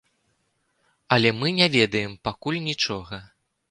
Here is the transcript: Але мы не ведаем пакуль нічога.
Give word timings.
Але 1.17 1.29
мы 1.43 1.47
не 1.61 1.71
ведаем 1.79 2.19
пакуль 2.31 2.63
нічога. 2.69 3.27